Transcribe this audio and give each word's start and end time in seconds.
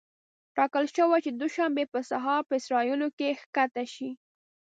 ټاکل 0.55 0.85
شوې 0.95 1.17
چې 1.23 1.29
د 1.31 1.35
دوشنبې 1.43 1.85
په 1.93 1.99
سهار 2.09 2.41
په 2.47 2.53
اسرائیلو 2.59 3.07
کې 3.17 3.37
ښکته 3.39 3.83
شي. 3.93 4.09